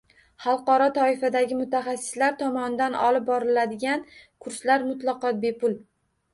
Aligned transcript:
Xalqaro 0.43 0.87
toifadagi 0.95 1.57
mutaxassislar 1.59 2.33
tomonidan 2.41 2.99
olib 3.09 3.29
boriladigan 3.29 4.09
kurslar 4.17 4.91
mutlaqo 4.91 5.37
bepul. 5.49 5.81